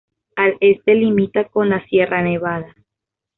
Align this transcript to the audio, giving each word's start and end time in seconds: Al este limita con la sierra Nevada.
Al 0.35 0.57
este 0.61 0.95
limita 0.95 1.43
con 1.45 1.69
la 1.69 1.85
sierra 1.85 2.23
Nevada. 2.23 2.73